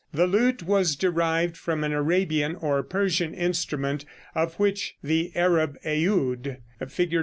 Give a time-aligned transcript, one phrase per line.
[0.11, 6.57] The lute was derived from an Arabian or Persian instrument, of which the Arab eoud,
[6.87, 7.17] Fig.